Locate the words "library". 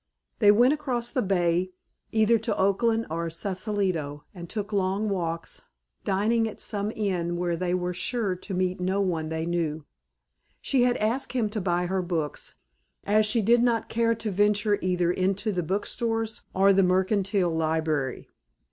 17.53-18.27